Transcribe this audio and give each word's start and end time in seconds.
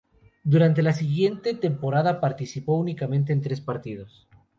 Durante 0.43 0.81
la 0.81 0.93
siguiente 0.93 1.53
temporada 1.53 2.19
participó 2.19 2.75
únicamente 2.75 3.33
en 3.33 3.41
tres 3.41 3.61
partidos. 3.61 4.27